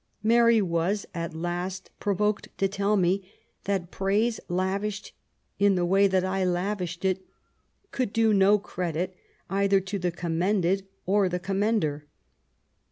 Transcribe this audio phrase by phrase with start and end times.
[0.23, 3.31] Mary was at last provoked to tell me
[3.65, 5.13] that praise, lavished
[5.59, 7.23] in the way that I lavished it,
[7.91, 9.15] could do no credit
[9.47, 12.07] either to the commended or the commender.